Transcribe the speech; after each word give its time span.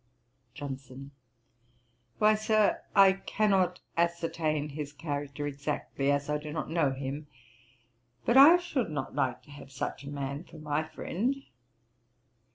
JOHNSON. 0.55 1.11
'Why, 2.17 2.33
Sir, 2.33 2.81
I 2.95 3.13
cannot 3.13 3.81
ascertain 3.95 4.69
his 4.69 4.93
character 4.93 5.45
exactly, 5.45 6.09
as 6.09 6.27
I 6.27 6.39
do 6.39 6.51
not 6.51 6.71
know 6.71 6.89
him; 6.91 7.27
but 8.25 8.35
I 8.35 8.57
should 8.57 8.89
not 8.89 9.13
like 9.13 9.43
to 9.43 9.51
have 9.51 9.71
such 9.71 10.03
a 10.03 10.09
man 10.09 10.43
for 10.43 10.57
my 10.57 10.81
friend. 10.81 11.35